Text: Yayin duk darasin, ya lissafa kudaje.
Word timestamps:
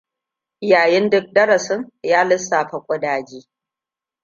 Yayin 0.61 1.09
duk 1.09 1.27
darasin, 1.35 1.81
ya 2.03 2.21
lissafa 2.23 2.77
kudaje. 2.87 3.39